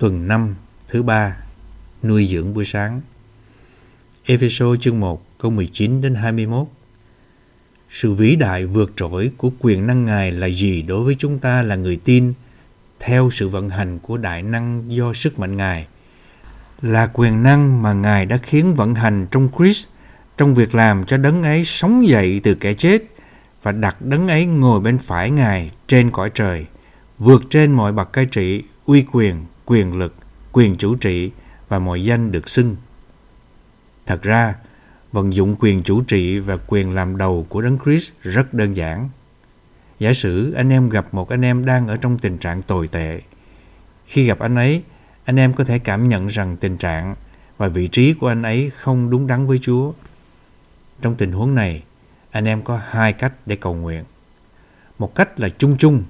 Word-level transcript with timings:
Tuần 0.00 0.28
5, 0.28 0.54
thứ 0.88 1.02
ba, 1.02 1.36
nuôi 2.02 2.26
dưỡng 2.26 2.54
buổi 2.54 2.64
sáng. 2.64 3.00
Epheso 4.24 4.76
chương 4.80 5.00
1, 5.00 5.38
câu 5.38 5.50
19 5.50 6.00
đến 6.00 6.14
21. 6.14 6.66
Sự 7.90 8.12
vĩ 8.12 8.36
đại 8.36 8.66
vượt 8.66 8.92
trội 8.96 9.30
của 9.36 9.50
quyền 9.58 9.86
năng 9.86 10.04
Ngài 10.04 10.32
là 10.32 10.46
gì 10.46 10.82
đối 10.82 11.04
với 11.04 11.16
chúng 11.18 11.38
ta 11.38 11.62
là 11.62 11.76
người 11.76 12.00
tin 12.04 12.32
theo 13.00 13.30
sự 13.30 13.48
vận 13.48 13.70
hành 13.70 13.98
của 13.98 14.16
đại 14.16 14.42
năng 14.42 14.84
do 14.88 15.14
sức 15.14 15.38
mạnh 15.38 15.56
Ngài? 15.56 15.86
Là 16.82 17.10
quyền 17.12 17.42
năng 17.42 17.82
mà 17.82 17.92
Ngài 17.92 18.26
đã 18.26 18.36
khiến 18.36 18.74
vận 18.74 18.94
hành 18.94 19.26
trong 19.30 19.48
Christ 19.58 19.86
trong 20.38 20.54
việc 20.54 20.74
làm 20.74 21.04
cho 21.06 21.16
đấng 21.16 21.42
ấy 21.42 21.64
sống 21.64 22.08
dậy 22.08 22.40
từ 22.44 22.54
kẻ 22.54 22.74
chết 22.74 23.02
và 23.62 23.72
đặt 23.72 24.02
đấng 24.02 24.28
ấy 24.28 24.46
ngồi 24.46 24.80
bên 24.80 24.98
phải 24.98 25.30
Ngài 25.30 25.70
trên 25.88 26.10
cõi 26.10 26.30
trời, 26.34 26.66
vượt 27.18 27.42
trên 27.50 27.72
mọi 27.72 27.92
bậc 27.92 28.12
cai 28.12 28.26
trị, 28.26 28.62
uy 28.86 29.04
quyền, 29.12 29.36
quyền 29.70 29.98
lực, 29.98 30.14
quyền 30.52 30.76
chủ 30.76 30.94
trị 30.94 31.30
và 31.68 31.78
mọi 31.78 32.04
danh 32.04 32.32
được 32.32 32.48
xưng. 32.48 32.76
Thật 34.06 34.22
ra, 34.22 34.54
vận 35.12 35.34
dụng 35.34 35.56
quyền 35.58 35.82
chủ 35.82 36.02
trị 36.02 36.38
và 36.38 36.58
quyền 36.66 36.94
làm 36.94 37.16
đầu 37.16 37.46
của 37.48 37.62
Đấng 37.62 37.78
Christ 37.84 38.12
rất 38.22 38.54
đơn 38.54 38.76
giản. 38.76 39.08
Giả 39.98 40.12
sử 40.12 40.52
anh 40.52 40.70
em 40.70 40.88
gặp 40.88 41.14
một 41.14 41.28
anh 41.28 41.44
em 41.44 41.64
đang 41.64 41.88
ở 41.88 41.96
trong 41.96 42.18
tình 42.18 42.38
trạng 42.38 42.62
tồi 42.62 42.88
tệ. 42.88 43.20
Khi 44.06 44.26
gặp 44.26 44.38
anh 44.38 44.54
ấy, 44.54 44.82
anh 45.24 45.36
em 45.36 45.52
có 45.52 45.64
thể 45.64 45.78
cảm 45.78 46.08
nhận 46.08 46.26
rằng 46.26 46.56
tình 46.56 46.76
trạng 46.76 47.14
và 47.56 47.68
vị 47.68 47.88
trí 47.88 48.14
của 48.14 48.28
anh 48.28 48.42
ấy 48.42 48.70
không 48.70 49.10
đúng 49.10 49.26
đắn 49.26 49.46
với 49.46 49.58
Chúa. 49.62 49.92
Trong 51.02 51.14
tình 51.14 51.32
huống 51.32 51.54
này, 51.54 51.82
anh 52.30 52.44
em 52.44 52.62
có 52.62 52.80
hai 52.88 53.12
cách 53.12 53.32
để 53.46 53.56
cầu 53.56 53.74
nguyện. 53.74 54.04
Một 54.98 55.14
cách 55.14 55.40
là 55.40 55.48
chung 55.48 55.76
chung, 55.78 56.02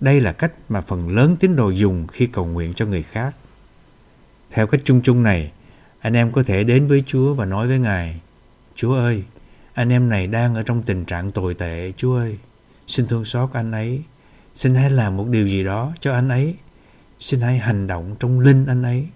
đây 0.00 0.20
là 0.20 0.32
cách 0.32 0.52
mà 0.68 0.80
phần 0.80 1.08
lớn 1.08 1.36
tín 1.40 1.56
đồ 1.56 1.70
dùng 1.70 2.06
khi 2.06 2.26
cầu 2.26 2.46
nguyện 2.46 2.74
cho 2.74 2.86
người 2.86 3.02
khác. 3.02 3.36
Theo 4.50 4.66
cách 4.66 4.80
chung 4.84 5.00
chung 5.02 5.22
này, 5.22 5.52
anh 5.98 6.16
em 6.16 6.32
có 6.32 6.42
thể 6.42 6.64
đến 6.64 6.86
với 6.86 7.04
Chúa 7.06 7.34
và 7.34 7.44
nói 7.44 7.66
với 7.66 7.78
Ngài, 7.78 8.20
Chúa 8.74 8.94
ơi, 8.94 9.24
anh 9.74 9.92
em 9.92 10.08
này 10.08 10.26
đang 10.26 10.54
ở 10.54 10.62
trong 10.62 10.82
tình 10.82 11.04
trạng 11.04 11.32
tồi 11.32 11.54
tệ, 11.54 11.92
Chúa 11.96 12.16
ơi, 12.16 12.38
xin 12.86 13.06
thương 13.06 13.24
xót 13.24 13.50
anh 13.52 13.72
ấy, 13.72 14.02
xin 14.54 14.74
hãy 14.74 14.90
làm 14.90 15.16
một 15.16 15.28
điều 15.28 15.46
gì 15.46 15.64
đó 15.64 15.92
cho 16.00 16.12
anh 16.12 16.28
ấy, 16.28 16.54
xin 17.18 17.40
hãy 17.40 17.58
hành 17.58 17.86
động 17.86 18.16
trong 18.20 18.40
linh 18.40 18.66
anh 18.66 18.82
ấy. 18.82 19.06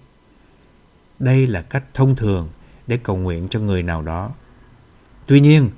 Đây 1.18 1.46
là 1.46 1.62
cách 1.62 1.84
thông 1.94 2.16
thường 2.16 2.48
để 2.86 2.96
cầu 3.02 3.16
nguyện 3.16 3.48
cho 3.50 3.60
người 3.60 3.82
nào 3.82 4.02
đó. 4.02 4.32
Tuy 5.26 5.40
nhiên, 5.40 5.70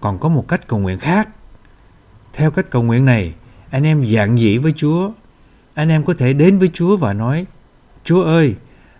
còn 0.00 0.18
có 0.18 0.28
một 0.28 0.44
cách 0.48 0.66
cầu 0.66 0.78
nguyện 0.78 0.98
khác. 0.98 1.28
Theo 2.32 2.50
cách 2.50 2.66
cầu 2.70 2.82
nguyện 2.82 3.04
này, 3.04 3.34
anh 3.70 3.86
em 3.86 4.12
dạng 4.14 4.38
dĩ 4.38 4.58
với 4.58 4.72
Chúa. 4.76 5.10
Anh 5.74 5.88
em 5.88 6.04
có 6.04 6.14
thể 6.18 6.32
đến 6.32 6.58
với 6.58 6.70
Chúa 6.74 6.96
và 6.96 7.12
nói, 7.12 7.46
Chúa 8.04 8.22
ơi, 8.22 8.54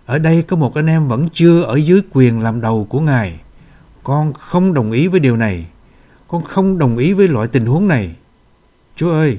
ở 0.05 0.17
đây 0.17 0.41
có 0.41 0.55
một 0.55 0.73
anh 0.73 0.87
em 0.87 1.07
vẫn 1.07 1.29
chưa 1.33 1.61
ở 1.61 1.75
dưới 1.75 2.01
quyền 2.13 2.39
làm 2.39 2.61
đầu 2.61 2.85
của 2.89 2.99
Ngài. 2.99 3.39
Con 4.03 4.33
không 4.33 4.73
đồng 4.73 4.91
ý 4.91 5.07
với 5.07 5.19
điều 5.19 5.37
này. 5.37 5.65
Con 6.27 6.43
không 6.43 6.77
đồng 6.77 6.97
ý 6.97 7.13
với 7.13 7.27
loại 7.27 7.47
tình 7.47 7.65
huống 7.65 7.87
này. 7.87 8.15
Chúa 8.95 9.11
ơi, 9.11 9.37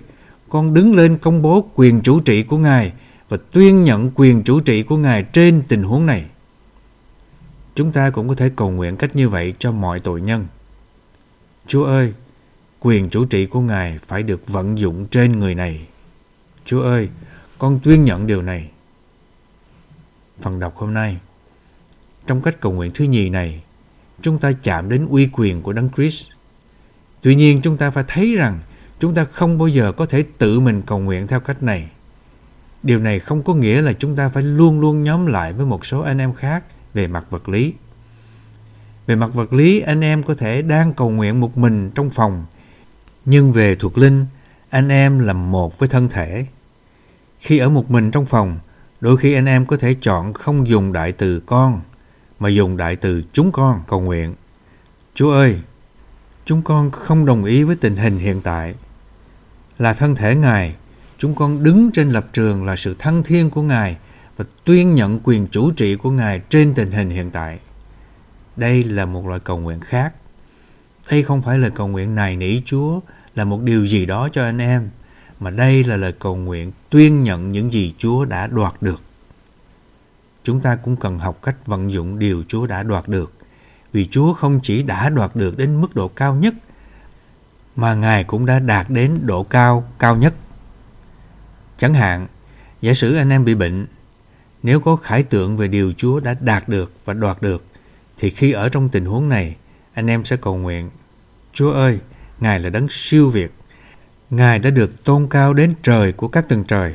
con 0.49 0.75
đứng 0.75 0.95
lên 0.95 1.19
công 1.19 1.43
bố 1.43 1.71
quyền 1.75 2.01
chủ 2.01 2.21
trị 2.21 2.43
của 2.43 2.59
Ngài 2.59 2.93
và 3.29 3.37
tuyên 3.51 3.85
nhận 3.85 4.11
quyền 4.15 4.43
chủ 4.43 4.61
trị 4.61 4.83
của 4.83 4.97
Ngài 4.97 5.23
trên 5.23 5.63
tình 5.69 5.83
huống 5.83 6.07
này. 6.07 6.25
Chúng 7.75 7.93
ta 7.93 8.11
cũng 8.11 8.29
có 8.29 8.35
thể 8.35 8.51
cầu 8.57 8.71
nguyện 8.71 8.97
cách 8.97 9.17
như 9.17 9.29
vậy 9.29 9.55
cho 9.59 9.73
mọi 9.73 10.01
tội 10.01 10.21
nhân. 10.21 10.47
Chúa 11.67 11.85
ơi, 11.85 12.13
quyền 12.85 13.11
chủ 13.11 13.25
trị 13.25 13.47
của 13.47 13.61
Ngài 13.61 13.99
phải 14.07 14.23
được 14.23 14.49
vận 14.49 14.79
dụng 14.79 15.07
trên 15.07 15.39
người 15.39 15.55
này. 15.55 15.87
Chúa 16.65 16.83
ơi, 16.83 17.09
con 17.59 17.81
tuyên 17.83 18.05
nhận 18.05 18.27
điều 18.27 18.43
này. 18.43 18.71
Phần 20.41 20.61
đọc 20.61 20.77
hôm 20.77 20.95
nay 20.95 21.17
Trong 22.27 22.43
cách 22.43 22.61
cầu 22.61 22.73
nguyện 22.73 22.91
thứ 22.95 23.05
nhì 23.05 23.29
này, 23.29 23.63
chúng 24.23 24.39
ta 24.39 24.53
chạm 24.63 24.89
đến 24.89 25.07
uy 25.11 25.29
quyền 25.33 25.63
của 25.63 25.73
Đấng 25.73 25.89
Christ. 25.97 26.31
Tuy 27.21 27.35
nhiên 27.35 27.61
chúng 27.63 27.77
ta 27.77 27.91
phải 27.91 28.05
thấy 28.09 28.35
rằng 28.35 28.61
chúng 29.01 29.15
ta 29.15 29.25
không 29.25 29.59
bao 29.59 29.69
giờ 29.69 29.93
có 29.93 30.07
thể 30.07 30.25
tự 30.39 30.61
mình 30.61 30.83
cầu 30.87 30.99
nguyện 30.99 31.27
theo 31.27 31.41
cách 31.41 31.63
này. 31.63 31.91
Điều 32.83 32.99
này 32.99 33.19
không 33.19 33.43
có 33.43 33.55
nghĩa 33.55 33.83
là 33.83 33.93
chúng 33.93 34.17
ta 34.17 34.29
phải 34.29 34.43
luôn 34.43 34.81
luôn 34.81 35.05
nhóm 35.05 35.27
lại 35.27 35.53
với 35.53 35.67
một 35.67 35.87
số 35.87 36.01
anh 36.01 36.19
em 36.19 36.35
khác 36.35 36.65
về 36.95 37.07
mặt 37.07 37.25
vật 37.31 37.49
lý. 37.49 37.75
Về 39.07 39.17
mặt 39.17 39.35
vật 39.35 39.53
lý, 39.53 39.81
anh 39.81 40.01
em 40.01 40.23
có 40.23 40.35
thể 40.35 40.63
đang 40.63 40.93
cầu 40.93 41.11
nguyện 41.11 41.41
một 41.41 41.59
mình 41.59 41.91
trong 41.95 42.11
phòng, 42.11 42.47
nhưng 43.25 43.53
về 43.53 43.75
thuộc 43.75 43.99
linh, 43.99 44.27
anh 44.71 44.89
em 44.89 45.19
là 45.19 45.33
một 45.33 45.79
với 45.79 45.89
thân 45.89 46.09
thể. 46.09 46.47
Khi 47.39 47.59
ở 47.59 47.69
một 47.69 47.91
mình 47.91 48.11
trong 48.11 48.27
phòng, 48.27 48.59
đôi 49.01 49.17
khi 49.17 49.35
anh 49.35 49.47
em 49.47 49.67
có 49.67 49.77
thể 49.77 49.97
chọn 50.01 50.33
không 50.33 50.69
dùng 50.69 50.93
đại 50.93 51.13
từ 51.13 51.41
con, 51.41 51.81
mà 52.39 52.49
dùng 52.49 52.77
đại 52.77 52.97
từ 52.97 53.23
chúng 53.33 53.53
con 53.53 53.83
cầu 53.87 54.01
nguyện. 54.01 54.35
Chúa 55.15 55.33
ơi, 55.33 55.61
chúng 56.45 56.63
con 56.63 56.91
không 56.91 57.27
đồng 57.27 57.45
ý 57.45 57.63
với 57.63 57.77
tình 57.77 57.97
hình 57.97 58.19
hiện 58.19 58.41
tại. 58.41 58.75
Là 59.79 59.95
thân 59.95 60.15
thể 60.15 60.35
Ngài, 60.35 60.75
chúng 61.19 61.35
con 61.35 61.63
đứng 61.63 61.91
trên 61.93 62.11
lập 62.11 62.27
trường 62.33 62.65
là 62.65 62.77
sự 62.77 62.97
thăng 62.99 63.23
thiên 63.23 63.51
của 63.51 63.63
Ngài 63.63 63.97
và 64.37 64.45
tuyên 64.65 64.95
nhận 64.95 65.21
quyền 65.25 65.47
chủ 65.47 65.71
trị 65.71 65.97
của 65.97 66.11
Ngài 66.11 66.41
trên 66.49 66.75
tình 66.75 66.91
hình 66.91 67.11
hiện 67.11 67.31
tại. 67.31 67.59
Đây 68.57 68.85
là 68.85 69.07
một 69.07 69.27
loại 69.27 69.41
cầu 69.41 69.59
nguyện 69.59 69.81
khác. 69.81 70.13
Đây 71.11 71.23
không 71.23 71.43
phải 71.43 71.59
là 71.59 71.69
cầu 71.69 71.89
nguyện 71.89 72.15
này 72.15 72.37
nỉ 72.37 72.61
Chúa 72.65 73.01
là 73.35 73.45
một 73.45 73.61
điều 73.61 73.87
gì 73.87 74.07
đó 74.07 74.29
cho 74.33 74.45
anh 74.45 74.59
em, 74.59 74.89
mà 75.41 75.51
đây 75.51 75.85
là 75.85 75.97
lời 75.97 76.13
cầu 76.13 76.37
nguyện 76.37 76.73
tuyên 76.91 77.23
nhận 77.23 77.53
những 77.53 77.73
gì 77.73 77.95
Chúa 77.99 78.25
đã 78.25 78.47
đoạt 78.47 78.83
được. 78.83 79.01
Chúng 80.45 80.61
ta 80.61 80.77
cũng 80.77 80.97
cần 80.97 81.19
học 81.19 81.39
cách 81.43 81.67
vận 81.67 81.93
dụng 81.93 82.19
điều 82.19 82.43
Chúa 82.49 82.67
đã 82.67 82.83
đoạt 82.83 83.09
được, 83.09 83.33
vì 83.93 84.09
Chúa 84.11 84.35
không 84.35 84.61
chỉ 84.63 84.83
đã 84.83 85.09
đoạt 85.09 85.37
được 85.37 85.59
đến 85.59 85.81
mức 85.81 85.97
độ 85.97 86.09
cao 86.09 86.35
nhất, 86.35 86.55
mà 87.77 87.95
Ngài 87.95 88.25
cũng 88.25 88.47
đã 88.47 88.59
đạt 88.59 88.91
đến 88.91 89.19
độ 89.23 89.43
cao 89.43 89.89
cao 89.99 90.17
nhất. 90.17 90.35
Chẳng 91.79 91.95
hạn, 91.95 92.27
giả 92.81 92.95
sử 92.95 93.17
anh 93.17 93.31
em 93.31 93.45
bị 93.45 93.55
bệnh, 93.55 93.87
nếu 94.63 94.81
có 94.81 94.97
khải 94.97 95.23
tượng 95.23 95.57
về 95.57 95.69
điều 95.69 95.93
Chúa 95.97 96.21
đã 96.21 96.35
đạt 96.41 96.69
được 96.69 96.93
và 97.05 97.15
đoạt 97.15 97.43
được, 97.43 97.65
thì 98.19 98.31
khi 98.31 98.53
ở 98.53 98.69
trong 98.69 98.89
tình 98.89 99.05
huống 99.05 99.29
này, 99.29 99.57
anh 99.95 100.07
em 100.07 100.25
sẽ 100.25 100.37
cầu 100.37 100.57
nguyện, 100.57 100.91
Chúa 101.53 101.73
ơi, 101.73 101.99
Ngài 102.41 102.61
là 102.61 102.71
đấng 102.71 102.87
siêu 102.91 103.31
việt. 103.31 103.53
Ngài 104.31 104.59
đã 104.59 104.71
được 104.71 105.05
tôn 105.05 105.27
cao 105.31 105.55
đến 105.55 105.75
trời 105.83 106.13
của 106.13 106.29
các 106.29 106.49
tầng 106.49 106.65
trời. 106.65 106.95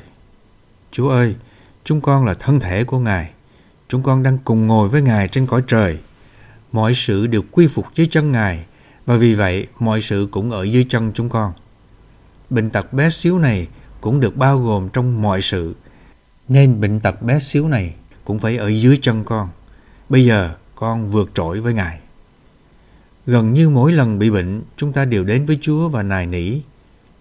Chúa 0.92 1.10
ơi, 1.10 1.36
chúng 1.84 2.02
con 2.02 2.26
là 2.26 2.34
thân 2.34 2.60
thể 2.60 2.84
của 2.84 3.00
Ngài. 3.00 3.32
Chúng 3.90 4.04
con 4.04 4.24
đang 4.24 4.38
cùng 4.38 4.68
ngồi 4.68 4.90
với 4.90 5.02
Ngài 5.02 5.28
trên 5.28 5.46
cõi 5.46 5.64
trời. 5.68 5.98
Mọi 6.72 6.94
sự 6.94 7.28
đều 7.28 7.42
quy 7.52 7.68
phục 7.68 7.86
dưới 7.96 8.08
chân 8.12 8.32
Ngài, 8.32 8.66
và 9.06 9.16
vì 9.16 9.36
vậy 9.36 9.68
mọi 9.80 10.02
sự 10.02 10.28
cũng 10.32 10.52
ở 10.52 10.64
dưới 10.64 10.86
chân 10.90 11.12
chúng 11.16 11.30
con. 11.30 11.54
Bệnh 12.50 12.70
tật 12.70 12.94
bé 12.94 13.10
xíu 13.10 13.40
này 13.40 13.68
cũng 14.02 14.20
được 14.20 14.38
bao 14.38 14.60
gồm 14.60 14.90
trong 14.90 15.22
mọi 15.22 15.42
sự, 15.42 15.76
nên 16.48 16.82
bệnh 16.82 17.00
tật 17.00 17.22
bé 17.22 17.40
xíu 17.40 17.68
này 17.68 17.96
cũng 18.26 18.40
phải 18.40 18.58
ở 18.58 18.68
dưới 18.68 19.00
chân 19.02 19.24
con. 19.24 19.50
Bây 20.10 20.26
giờ 20.26 20.56
con 20.76 21.12
vượt 21.12 21.32
trội 21.34 21.60
với 21.60 21.74
Ngài. 21.74 22.00
Gần 23.28 23.54
như 23.54 23.70
mỗi 23.70 23.92
lần 23.92 24.20
bị 24.20 24.30
bệnh, 24.30 24.62
chúng 24.78 24.94
ta 24.94 25.06
đều 25.06 25.24
đến 25.24 25.46
với 25.46 25.58
Chúa 25.62 25.90
và 25.90 26.04
nài 26.04 26.28
nỉ. 26.28 26.52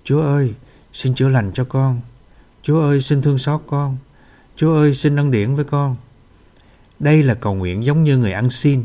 Chúa 0.04 0.22
ơi, 0.22 0.54
xin 0.92 1.14
chữa 1.14 1.28
lành 1.28 1.52
cho 1.54 1.64
con. 1.64 2.00
Chúa 2.62 2.80
ơi, 2.80 3.00
xin 3.00 3.22
thương 3.22 3.38
xót 3.38 3.60
con. 3.66 3.96
Chúa 4.56 4.76
ơi, 4.76 4.94
xin 4.94 5.16
ân 5.16 5.30
điển 5.30 5.54
với 5.54 5.64
con. 5.64 5.96
Đây 6.98 7.22
là 7.22 7.34
cầu 7.34 7.54
nguyện 7.54 7.84
giống 7.84 8.04
như 8.04 8.18
người 8.18 8.32
ăn 8.32 8.50
xin. 8.50 8.84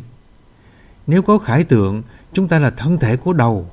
Nếu 1.08 1.22
có 1.22 1.38
khải 1.38 1.64
tượng, 1.64 2.04
chúng 2.34 2.48
ta 2.48 2.60
là 2.60 2.70
thân 2.70 2.98
thể 2.98 3.18
của 3.18 3.34
đầu, 3.34 3.70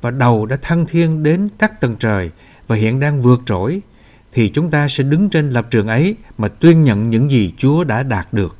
và 0.00 0.10
đầu 0.10 0.46
đã 0.46 0.56
thăng 0.62 0.86
thiên 0.86 1.22
đến 1.22 1.48
các 1.58 1.80
tầng 1.80 1.96
trời 1.98 2.30
và 2.66 2.76
hiện 2.76 3.00
đang 3.00 3.22
vượt 3.22 3.42
trội, 3.46 3.82
thì 4.32 4.48
chúng 4.48 4.70
ta 4.70 4.88
sẽ 4.88 5.04
đứng 5.04 5.30
trên 5.30 5.50
lập 5.50 5.66
trường 5.70 5.88
ấy 5.88 6.16
mà 6.38 6.48
tuyên 6.48 6.84
nhận 6.84 7.10
những 7.10 7.30
gì 7.30 7.54
Chúa 7.58 7.84
đã 7.84 8.02
đạt 8.02 8.32
được. 8.32 8.56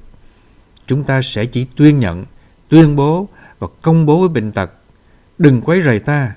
Chúng 0.87 1.05
ta 1.05 1.23
sẽ 1.23 1.47
chỉ 1.47 1.67
tuyên 1.77 2.01
nhận, 2.01 2.25
tuyên 2.69 2.97
bố 2.97 3.29
và 3.65 3.71
công 3.83 4.07
bố 4.07 4.21
với 4.21 4.29
bệnh 4.29 4.53
tật. 4.53 4.71
Đừng 5.39 5.61
quấy 5.61 5.83
rầy 5.83 5.99
ta, 5.99 6.35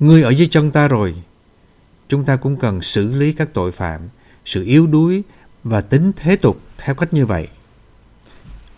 ngươi 0.00 0.22
ở 0.22 0.30
dưới 0.30 0.48
chân 0.50 0.70
ta 0.70 0.88
rồi. 0.88 1.14
Chúng 2.08 2.24
ta 2.24 2.36
cũng 2.36 2.56
cần 2.56 2.82
xử 2.82 3.12
lý 3.12 3.32
các 3.32 3.48
tội 3.52 3.72
phạm, 3.72 4.00
sự 4.44 4.64
yếu 4.64 4.86
đuối 4.86 5.22
và 5.64 5.80
tính 5.80 6.12
thế 6.16 6.36
tục 6.36 6.60
theo 6.78 6.94
cách 6.94 7.14
như 7.14 7.26
vậy. 7.26 7.48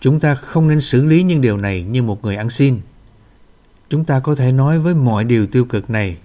Chúng 0.01 0.19
ta 0.19 0.35
không 0.35 0.67
nên 0.67 0.81
xử 0.81 1.05
lý 1.05 1.23
những 1.23 1.41
điều 1.41 1.57
này 1.57 1.83
như 1.83 2.03
một 2.03 2.23
người 2.23 2.35
ăn 2.35 2.49
xin. 2.49 2.79
Chúng 3.89 4.05
ta 4.05 4.19
có 4.19 4.35
thể 4.35 4.51
nói 4.51 4.79
với 4.79 4.93
mọi 4.93 5.23
điều 5.23 5.47
tiêu 5.47 5.65
cực 5.65 5.89
này, 5.89 6.17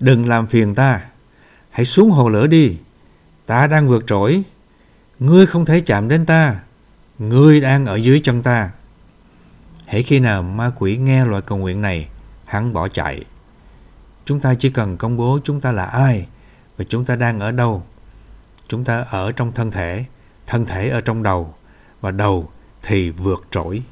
đừng 0.00 0.28
làm 0.28 0.46
phiền 0.46 0.74
ta, 0.74 1.00
hãy 1.70 1.84
xuống 1.84 2.10
hồ 2.10 2.28
lửa 2.28 2.46
đi, 2.46 2.76
ta 3.46 3.66
đang 3.66 3.88
vượt 3.88 4.04
trội, 4.06 4.42
ngươi 5.18 5.46
không 5.46 5.64
thể 5.64 5.80
chạm 5.80 6.08
đến 6.08 6.26
ta, 6.26 6.60
ngươi 7.18 7.60
đang 7.60 7.86
ở 7.86 7.96
dưới 7.96 8.20
chân 8.24 8.42
ta. 8.42 8.70
Hễ 9.92 10.02
khi 10.02 10.20
nào 10.20 10.42
ma 10.42 10.72
quỷ 10.78 10.96
nghe 10.96 11.24
loại 11.24 11.42
cầu 11.42 11.58
nguyện 11.58 11.80
này, 11.80 12.08
hắn 12.44 12.72
bỏ 12.72 12.88
chạy. 12.88 13.24
Chúng 14.24 14.40
ta 14.40 14.54
chỉ 14.54 14.70
cần 14.70 14.96
công 14.96 15.16
bố 15.16 15.38
chúng 15.44 15.60
ta 15.60 15.72
là 15.72 15.84
ai 15.84 16.26
và 16.76 16.84
chúng 16.88 17.04
ta 17.04 17.16
đang 17.16 17.40
ở 17.40 17.50
đâu. 17.50 17.82
Chúng 18.68 18.84
ta 18.84 19.04
ở 19.10 19.32
trong 19.32 19.52
thân 19.52 19.70
thể, 19.70 20.04
thân 20.46 20.66
thể 20.66 20.88
ở 20.88 21.00
trong 21.00 21.22
đầu 21.22 21.54
và 22.00 22.10
đầu 22.10 22.48
thì 22.82 23.10
vượt 23.10 23.46
trội. 23.50 23.82